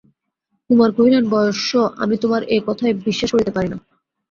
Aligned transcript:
কুমার 0.69 0.89
কহিলেন, 0.91 1.23
বয়স্য 1.29 1.71
আমি 1.97 2.15
তোমার 2.17 2.41
এ 2.47 2.57
কথায় 2.67 2.93
বিশ্বাস 3.05 3.29
করিতে 3.31 3.51
পারি 3.51 3.67
না। 3.69 3.77